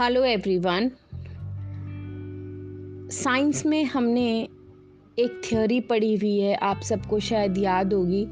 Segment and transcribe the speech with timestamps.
[0.00, 0.90] Hello everyone.
[3.10, 4.48] Science में हमने
[5.18, 8.26] एक थ्योरी पढ़ी हुई है, आप सबको शायद याद होगी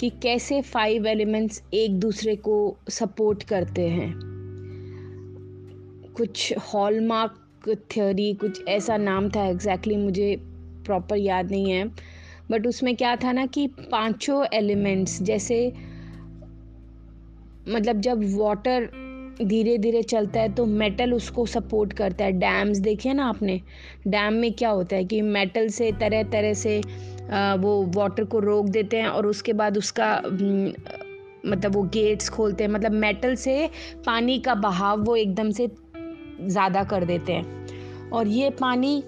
[0.00, 4.20] कि कैसे फाइव एलिमेंट्स एक दूसरे को सपोर्ट करते हैं।
[6.16, 10.36] कुछ हॉलमार्क थ्योरी कुछ ऐसा नाम था एग्जैक्टली exactly मुझे
[10.86, 11.88] प्रॉपर याद नहीं है।
[12.50, 15.72] बट उसमें क्या था ना कि पाँचों एलिमेंट्स जैसे
[17.68, 19.05] मतलब जब वाटर
[19.38, 23.60] धीरे धीरे चलता है तो मेटल उसको सपोर्ट करता है। डैम्स देखे ना आपने?
[24.06, 26.78] डैम में क्या होता है कि मेटल से तरह तरह से
[27.58, 30.14] वो वाटर को रोक देते हैं और उसके बाद उसका
[31.46, 33.68] मतलब वो गेट्स खोलते हैं। मतलब मेटल से
[34.06, 35.68] पानी का बहाव वो एकदम से
[36.40, 39.02] ज़्यादा कर देते हैं। और ये पानी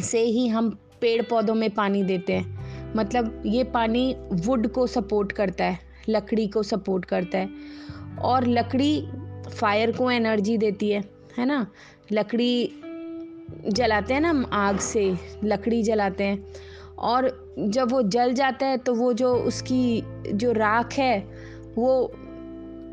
[0.00, 4.14] से ही हम पेड़ पौधों में पानी देते हैं। मतलब ये पानी
[4.46, 7.48] वुड को सपोर्ट करता है, लकड़ी को सपोर्ट करता है।
[8.20, 9.02] और लकड़ी
[9.54, 11.04] फायर को एनर्जी देती है
[11.38, 11.66] है ना?
[12.12, 12.72] लकड़ी
[13.68, 16.46] जलाते हैं ना आग से, लकड़ी जलाते हैं।
[16.98, 21.20] और जब वो जल जाता है तो वो जो उसकी जो राख है,
[21.78, 22.12] वो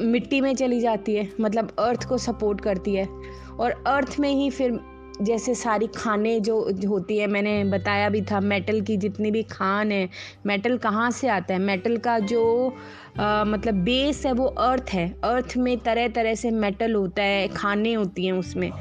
[0.02, 3.08] मिट्टी में चली जाती है मतलब अर्थ को सपोर्ट करती है।
[3.60, 4.80] और अर्थ में ही फिर
[5.22, 9.92] जैसे सारी खाने जो होती है मैंने बताया भी था मेटल की जितनी भी खान
[9.92, 10.10] है
[10.46, 11.60] मेटल कहाँ से आता है?
[11.60, 12.74] मेटल का जो
[13.20, 17.48] आ, मतलब बेस है वो अर्थ है। अर्थ में तरह तरह से मेटल होता है
[17.48, 18.72] खाने होती हैं उसमें।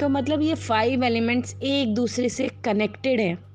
[0.00, 3.46] तो मतलब ये फाइव एलिमेंट्स एक दूसरे से कनेक्टेड हैं।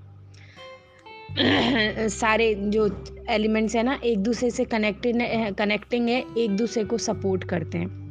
[2.07, 5.17] सारे जो एलिमेंट्स हैं ना एक दूसरे से कनेक्टेड
[5.55, 8.01] कनेक्टिंग है एक दूसरे को सपोर्ट करते हैं।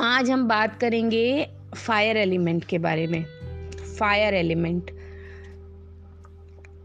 [0.00, 3.24] आज हम बात करेंगे फायर एलिमेंट के बारे में।
[3.98, 4.90] फायर एलिमेंट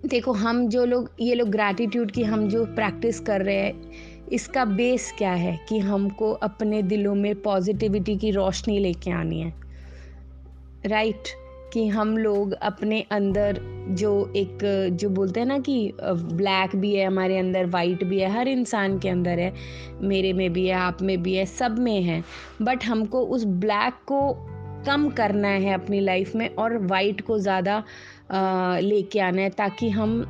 [0.05, 3.91] देखो, हम जो लोग, ये लोग ग्रैटिट्यूड की हम जो प्रैक्टिस कर रहे हैं,
[4.31, 9.53] इसका बेस क्या है कि हमको अपने दिलों में पॉजिटिविटी की रोशनी लेके आनी है।
[10.85, 11.31] Right right?
[11.73, 17.05] कि हम लोग अपने अंदर जो एक, जो बोलते हैं ना कि ब्लैक भी है,
[17.05, 19.53] हमारे अंदर वाइट भी है, हर इंसान के अंदर है,
[20.01, 22.23] मेरे में भी है, आप में भी है, सब में है।
[22.61, 24.47] बट हमको उस ब्लैक को
[24.85, 27.83] कम करना है अपनी लाइफ में और वाइट को ज़्यादा
[28.81, 30.23] लेके आना है ताकि हम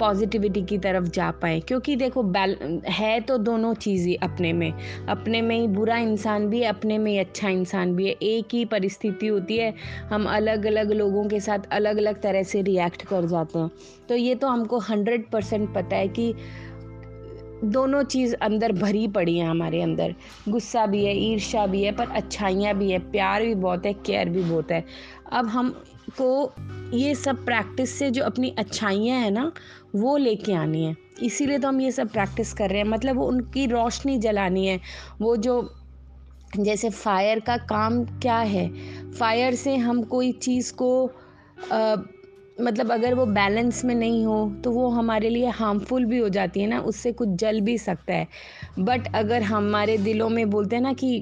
[0.00, 2.56] पॉजिटिविटी की तरफ़ जा पाए। क्योंकि देखो बैल
[2.88, 4.72] है तो दोनों चीज़ें अपने में।
[5.08, 8.54] अपने में ही बुरा इंसान भी है, अपने में ही अच्छा इंसान भी है। एक
[8.54, 9.72] ही परिस्थिति होती है,
[10.10, 13.70] हम अलग अलग लोगों के साथ अलग अलग तरह से रिएक्ट कर जाते हैं।
[14.08, 16.32] तो ये तो हमको हंड्रेड परसेंट पता है कि
[17.64, 20.14] दोनों चीज़ अंदर भरी पड़ी है हमारे अंदर।
[20.48, 24.28] गुस्सा भी है ईर्ष्या भी है पर अच्छाइयाँ भी है प्यार भी बहुत है केयर
[24.28, 24.84] भी बहुत है।
[25.32, 25.82] अब हम
[26.20, 26.52] को
[26.96, 29.52] ये सब प्रैक्टिस से जो अपनी अच्छाइयाँ हैं ना
[29.94, 33.26] वो लेके आनी है। इसीलिए तो हम ये सब प्रैक्टिस कर रहे हैं। मतलब वो
[33.26, 34.80] उनकी रोशनी जलानी है।
[35.20, 35.74] वो जो
[36.56, 38.68] जैसे फायर का काम क्या है?
[39.12, 41.10] फायर से हम कोई चीज़ को
[41.72, 41.96] आ,
[42.60, 46.60] मतलब अगर वो बैलेंस में नहीं हो तो वो हमारे लिए हार्मफुल भी हो जाती
[46.60, 48.26] है ना, उससे कुछ जल भी सकता है।
[48.78, 51.16] बट अगर हमारे दिलों में बोलते हैं ना कि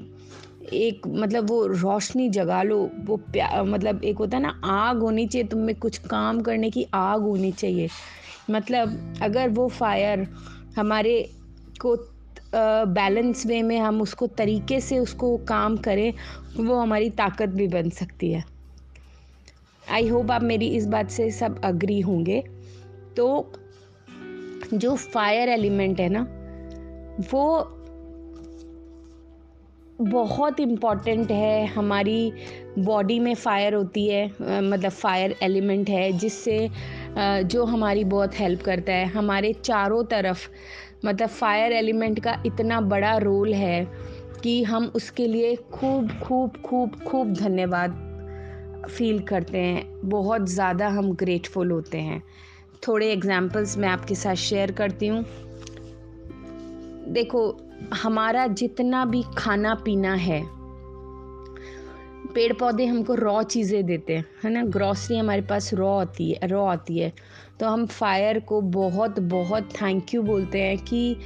[0.73, 5.27] एक मतलब वो रोशनी जगा लो, वो प्या मतलब एक होता है ना, आग होनी
[5.27, 7.89] चाहिए, तुम में कुछ काम करने की आग होनी चाहिए।
[8.51, 10.27] मतलब अगर वो फायर
[10.77, 11.21] हमारे
[11.81, 11.95] को
[12.55, 16.13] बैलेंस वे में हम उसको तरीके से उसको काम करें,
[16.59, 18.43] वो हमारी ताकत भी बन सकती है।
[19.91, 22.43] आई होप आप मेरी इस बात से सब अग्री होंगे।
[23.17, 23.51] तो
[24.73, 26.21] जो फायर एलिमेंट है ना,
[27.31, 27.73] वो
[30.01, 32.31] बहुत इंपॉर्टेंट है। हमारी
[32.79, 36.69] बॉडी में फायर होती है मतलब फायर एलिमेंट है, जिससे
[37.17, 40.47] जो हमारी बहुत हेल्प करता है। हमारे चारों तरफ़
[41.05, 43.87] मतलब फायर एलिमेंट का इतना बड़ा रोल है
[44.43, 48.06] कि हम उसके लिए खूब खूब खूब खूब धन्यवाद।
[48.87, 52.23] फील करते हैं, बहुत ज़्यादा हम ग्रेटफुल होते हैं।
[52.87, 55.25] थोड़े एग्जाम्पल्स मैं आपके साथ शेयर करती हूँ।
[57.09, 57.57] देखो,
[57.93, 60.43] हमारा जितना भी खाना पीना है
[62.35, 64.63] पेड़ पौधे हमको रॉ चीज़ें देते हैं, है ना?
[64.63, 67.13] ग्रॉसरी हमारे पास रॉ आती है रॉ आती है।
[67.59, 71.17] तो हम फायर को बहुत बहुत थैंक यू बोलते हैं कि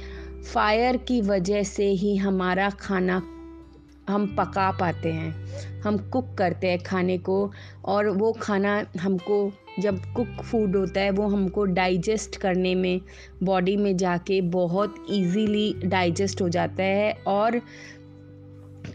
[0.52, 3.22] फायर की वजह से ही हमारा खाना
[4.08, 7.50] हम पका पाते हैं, हम कुक करते हैं खाने को
[7.84, 13.00] और वो खाना हमको जब कुक फ़ूड होता है, वो हमको डाइजेस्ट करने में
[13.42, 17.60] बॉडी में जाके बहुत इजीली डाइजेस्ट हो जाता है और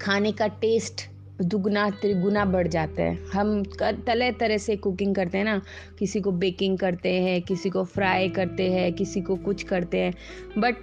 [0.02, 1.02] खाने का टेस्ट
[1.42, 5.62] दुगना, त्रिगुना बढ़ जाता है। हम तरह तरह से कुकिंग करते हैं ना,
[6.00, 10.14] किसी को बेकिंग करते हैं, किसी को फ्राई करते हैं, किसी को कुछ करते हैं
[10.58, 10.76] बट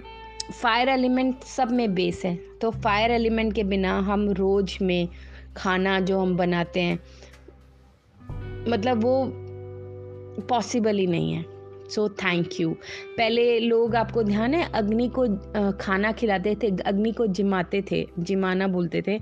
[0.53, 5.07] फायर एलिमेंट सब में बेस है। तो फायर एलिमेंट के बिना हम रोज़ में
[5.57, 6.99] खाना जो हम बनाते हैं
[8.69, 9.31] मतलब वो
[10.49, 11.43] पॉसिबल ही नहीं है।
[11.89, 12.69] सो थैंक यू
[13.17, 15.27] पहले लोग आपको ध्यान है, अग्नि को
[15.81, 19.19] खाना खिलाते थे, अग्नि को जिमाते थे, जिमाना बोलते थे।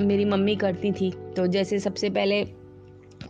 [0.00, 2.44] मेरी मम्मी करती थी तो जैसे सबसे पहले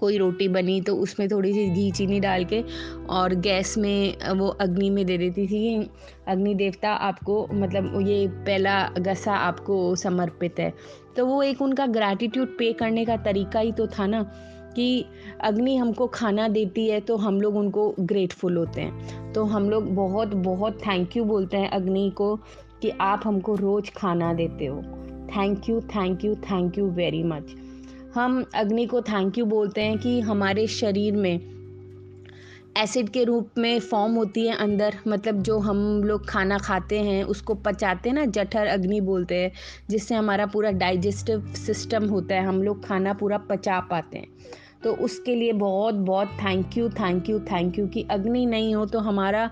[0.02, 2.62] कोई रोटी बनी तो उसमें थोड़ी सी घी, चीनी डाल के
[3.10, 5.90] और गैस में वो अग्नि में दे देती थी।
[6.28, 10.72] अग्नि देवता आपको मतलब ये पहला गसा आपको समर्पित है।
[11.16, 14.22] तो वो एक उनका ग्रैटिट्यूड पे करने का तरीका ही तो था ना
[14.76, 15.04] कि
[15.40, 19.94] अग्नि हमको खाना देती है तो हम लोग उनको ग्रेटफुल होते हैं। तो हम लोग
[19.94, 22.34] बहुत बहुत थैंक यू बोलते हैं अग्नि को
[22.82, 24.82] कि आप हमको रोज़ खाना देते हो।
[25.28, 27.54] Thank you thank you thank you very much
[28.14, 31.40] हम अग्नि को थैंक यू बोलते हैं कि हमारे शरीर में
[32.76, 37.24] एसिड के रूप में फॉर्म होती है अंदर। मतलब जो हम लोग खाना खाते हैं,
[37.24, 39.52] उसको पचाते हैं ना, जठर अग्नि बोलते हैं,
[39.90, 44.28] जिससे हमारा पूरा डाइजेस्टिव सिस्टम होता है। हम लोग खाना पूरा पचा पाते हैं।
[44.84, 48.86] तो उसके लिए बहुत बहुत thank you thank you thank you कि अग्नि नहीं हो
[48.86, 49.50] तो हमारा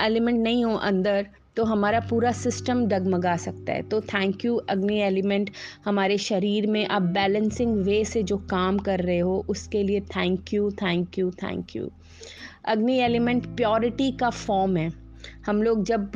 [0.00, 1.26] एलिमेंट नहीं हो अंदर।
[1.58, 5.50] तो हमारा पूरा सिस्टम डगमगा सकता है। तो थैंक यू अग्नि एलिमेंट
[5.84, 10.52] हमारे शरीर में आप बैलेंसिंग वे से जो काम कर रहे हो, उसके लिए thank
[10.54, 11.90] you thank you thank you
[12.66, 14.90] अग्नि एलिमेंट प्योरिटी का फॉर्म है।
[15.46, 16.10] हम लोग जब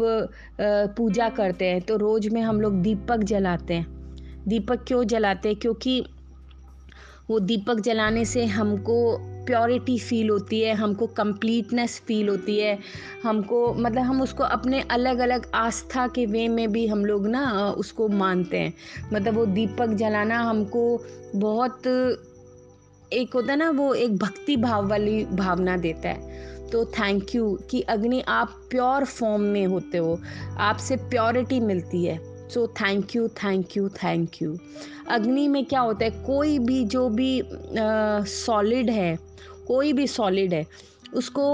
[0.96, 3.86] पूजा करते हैं तो रोज़ में हम लोग दीपक जलाते हैं।
[4.48, 5.58] दीपक क्यों जलाते हैं?
[5.58, 6.00] क्योंकि
[7.30, 8.98] वो दीपक जलाने से हमको
[9.46, 12.78] प्योरिटी फील होती है, हमको कंप्लीटनेस फील होती है,
[13.24, 17.70] हमको मतलब हम उसको अपने अलग अलग आस्था के वे में भी हम लोग ना,
[17.70, 18.74] उसको मानते हैं।
[19.12, 21.04] मतलब वो दीपक जलाना हमको
[21.36, 21.86] बहुत
[23.12, 27.58] एक होता है ना, वो एक भक्ति भाव वाली भावना देता है। तो थैंक यू
[27.70, 30.20] कि अग्नि, आप प्योर फॉर्म में होते हो,
[30.58, 34.56] आपसे प्योरिटी मिलती है। So thank you thank you thank you
[35.08, 36.10] अग्नि में क्या होता है?
[36.10, 37.42] कोई भी जो भी
[38.28, 39.18] सॉलिड है,
[39.66, 40.66] कोई भी सॉलिड है,
[41.14, 41.44] उसको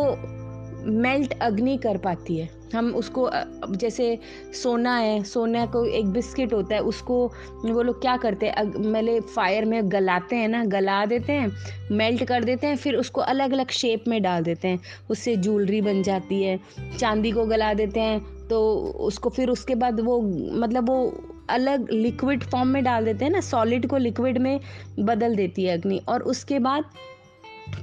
[0.93, 3.29] मेल्ट अग्नि कर पाती है। हम उसको
[3.71, 4.19] जैसे
[4.55, 7.27] सोना है, सोना को एक बिस्किट होता है, उसको
[7.65, 8.65] वो लोग क्या करते हैं?
[8.87, 11.51] मेले फायर में गलाते हैं ना, गला देते हैं
[11.93, 14.81] मेल्ट कर देते हैं, फिर उसको अलग अलग शेप में डाल देते हैं।
[15.11, 16.59] उससे ज्वेलरी बन जाती है,
[16.99, 20.21] चांदी को गला देते हैं तो उसको फिर उसके बाद वो
[20.53, 24.61] मतलब वो अलग लिक्विड फॉर्म में डाल देते हैं ना सॉलिड को लिक्विड में
[24.99, 26.85] बदल देती है अग्नि। और उसके बाद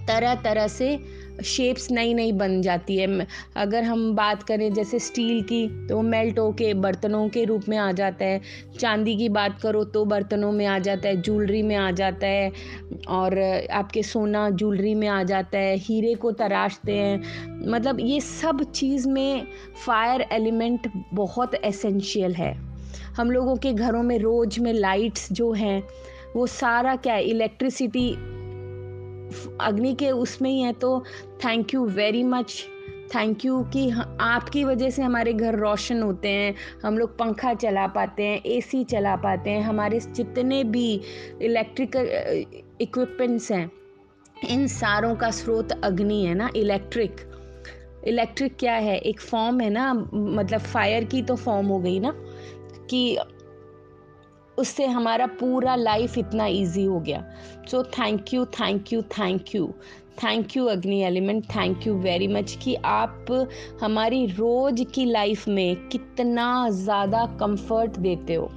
[0.08, 1.00] तरह तरह से
[1.44, 6.40] शेप्स नई नई बन जाती है। अगर हम बात करें जैसे स्टील की तो मेल्ट
[6.40, 8.42] होके बर्तनों के रूप में आ जाता है।
[8.80, 12.52] चांदी की बात करो तो बर्तनों में आ जाता है ज्वेलरी में आ जाता है,
[13.08, 13.40] और
[13.72, 19.08] आपके सोना ज्वेलरी में आ जाता है, हीरे को तराशते हैं। मतलब ये सब चीज़
[19.10, 19.48] में
[19.86, 22.54] फायर एलिमेंट बहुत एसेंशियल है।
[23.18, 25.84] हम लोगों के घरों में रोज़ में लाइट्स जो हैं,
[26.36, 28.10] वो सारा क्या है इलेक्ट्रिसिटी
[29.62, 31.04] अग्नि के उसमें ही है तो
[31.45, 32.66] thank you very much
[33.16, 33.89] thank you कि
[34.22, 38.83] आपकी वजह से हमारे घर रोशन होते हैं, हम लोग पंखा चला पाते हैं एसी
[38.83, 41.01] चला पाते हैं, हमारे जितने भी
[41.42, 42.07] इलेक्ट्रिकल
[42.81, 43.69] इक्विपमेंट्स हैं,
[44.50, 47.22] इन सारों का स्रोत अग्नि है ना इलेक्ट्रिक
[48.07, 48.98] इलेक्ट्रिक क्या है?
[48.98, 52.13] एक फॉर्म है ना मतलब फायर की तो फॉर्म हो गई ना,
[52.89, 53.17] कि
[54.58, 57.24] उससे हमारा पूरा लाइफ इतना इजी हो गया।
[57.72, 59.68] So thank you thank you thank you
[60.24, 63.26] thank you अग्नि element thank you very much कि आप
[63.82, 68.52] हमारी रोज़ की लाइफ में कितना ज़्यादा कंफर्ट देते हो।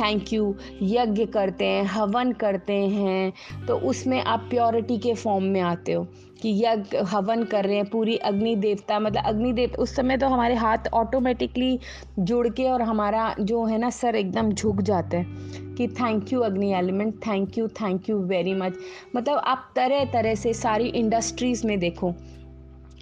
[0.00, 3.32] थैंक यू यज्ञ करते हैं, हवन करते हैं
[3.66, 6.06] तो उसमें आप प्योरिटी के फॉर्म में आते हो।
[6.42, 10.28] कि यज्ञ, हवन कर रहे हैं, पूरी अग्नि देवता मतलब अग्नि देवता उस समय तो
[10.28, 11.78] हमारे हाथ ऑटोमेटिकली
[12.18, 15.24] जुड़ के और हमारा जो है ना, सर एकदम झुक जाता है
[15.76, 18.74] कि थैंक यू अग्नि element thank you thank you very much
[19.16, 22.14] मतलब आप तरह तरह से सारी इंडस्ट्रीज़ में देखो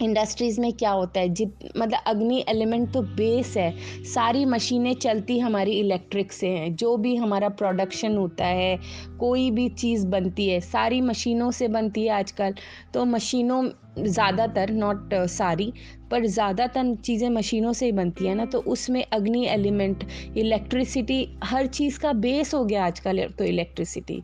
[0.02, 1.28] इंडस्ट्रीज़ में क्या होता है?
[1.28, 3.70] जित मतलब अग्नि एलिमेंट तो बेस है।
[4.04, 8.78] सारी मशीनें चलती हमारी इलेक्ट्रिक से हैं। जो भी हमारा प्रोडक्शन होता है,
[9.20, 12.54] कोई भी चीज़ बनती है, सारी मशीनों से बनती है आजकल।
[12.94, 13.62] तो मशीनों
[13.98, 15.72] ज़्यादातर नॉट सारी,
[16.10, 20.04] पर ज़्यादातर चीज़ें मशीनों से ही बनती है ना। तो उसमें अग्नि एलिमेंट
[20.36, 24.22] इलेक्ट्रिसिटी हर चीज़ का बेस हो गया आजकल तो इलेक्ट्रिसिटी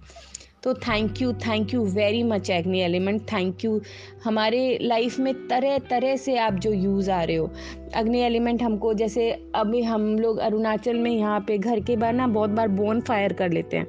[0.65, 3.81] तो thank you thank you very much एग्नी element thank you
[4.25, 7.51] हमारे लाइफ में तरह तरह से आप जो यूज़ आ रहे हो।
[7.95, 12.27] अग्नि एलिमेंट हमको जैसे अभी हम लोग अरुणाचल में यहाँ पे घर के बाहर ना
[12.27, 13.87] बहुत बार बोन फायर कर लेते हैं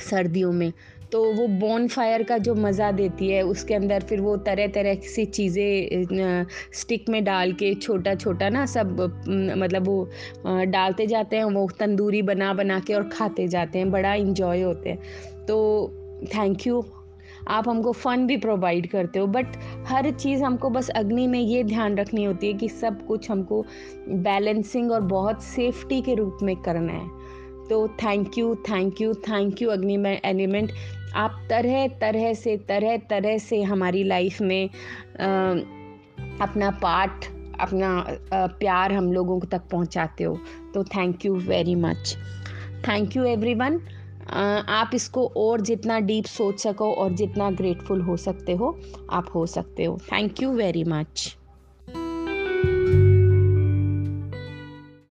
[0.00, 0.72] सर्दियों में।
[1.12, 4.94] तो वो बोन फायर का जो मज़ा देती है, उसके अंदर फिर वो तरह तरह
[5.04, 10.08] सी चीज़ें स्टिक में डाल के छोटा छोटा ना सब मतलब वो
[10.66, 14.90] डालते जाते हैं, वो तंदूरी बना बना के और खाते जाते हैं, बड़ा इंजॉय होते
[14.90, 15.90] हैं। तो
[16.34, 16.84] थैंक यू
[17.48, 21.62] आप हमको फ़न भी प्रोवाइड करते हो बट हर चीज़ हमको बस अग्नि में ये
[21.64, 23.64] ध्यान रखनी होती है कि सब कुछ हमको
[24.08, 27.06] बैलेंसिंग और बहुत सेफ्टी के रूप में करना है।
[27.68, 30.72] तो thank you thank you thank you अग्नि एलिमेंट
[31.16, 34.68] आप तरह तरह से, तरह तरह से हमारी लाइफ में
[36.40, 37.24] अपना पार्ट
[37.60, 40.38] अपना प्यार हम लोगों तक पहुंचाते हो।
[40.74, 42.16] तो thank you very much
[42.88, 43.80] thank you everyone
[44.30, 48.78] आप इसको और जितना डीप सोच सको और जितना ग्रेटफुल हो सकते हो,
[49.10, 51.36] आप हो सकते हो। Thank you very much